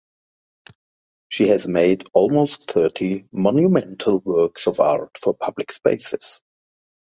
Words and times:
She 1.29 1.49
has 1.49 1.67
made 1.67 2.05
almost 2.15 2.71
thirty 2.71 3.27
monumental 3.31 4.17
works 4.17 4.65
of 4.65 4.79
art 4.79 5.15
for 5.15 5.35
public 5.35 5.71
spaces. 5.71 6.41